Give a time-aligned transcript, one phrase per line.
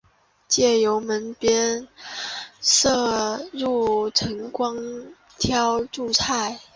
[0.47, 1.87] 借由门边
[2.59, 4.75] 射入的晨光
[5.37, 6.59] 挑著菜